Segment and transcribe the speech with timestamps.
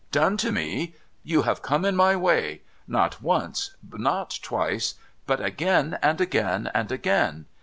[0.11, 0.95] Done to me?
[1.21, 2.63] You have come in my way—
[2.97, 4.95] not once, not twice,
[5.27, 7.45] but again and again and again.